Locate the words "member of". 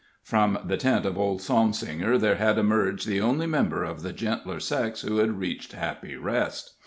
3.45-4.01